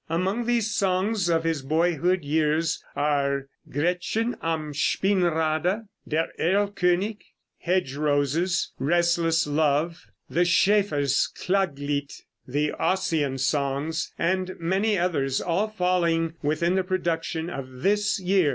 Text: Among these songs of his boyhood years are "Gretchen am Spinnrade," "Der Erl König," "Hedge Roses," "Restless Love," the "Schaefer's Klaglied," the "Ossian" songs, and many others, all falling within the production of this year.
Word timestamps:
Among 0.09 0.45
these 0.47 0.71
songs 0.71 1.29
of 1.29 1.43
his 1.43 1.61
boyhood 1.61 2.23
years 2.23 2.83
are 2.95 3.49
"Gretchen 3.69 4.35
am 4.41 4.73
Spinnrade," 4.73 5.83
"Der 6.07 6.27
Erl 6.39 6.71
König," 6.71 7.19
"Hedge 7.59 7.93
Roses," 7.97 8.71
"Restless 8.79 9.45
Love," 9.45 10.07
the 10.27 10.43
"Schaefer's 10.43 11.29
Klaglied," 11.39 12.11
the 12.47 12.71
"Ossian" 12.79 13.37
songs, 13.39 14.11
and 14.17 14.55
many 14.59 14.97
others, 14.97 15.39
all 15.39 15.67
falling 15.67 16.33
within 16.41 16.73
the 16.73 16.83
production 16.83 17.51
of 17.51 17.83
this 17.83 18.19
year. 18.19 18.49